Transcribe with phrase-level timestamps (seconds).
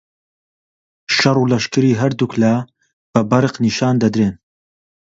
[1.15, 2.53] شەڕ و لەشکری هەردووک لا
[3.11, 4.33] بە بەرق نیشان دەدرێن